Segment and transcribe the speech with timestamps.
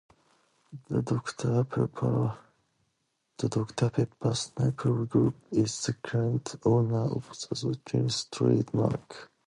[0.89, 2.35] The Doctor Pepper
[3.39, 9.29] Snapple Group is the current owner of the Schweppes trademark.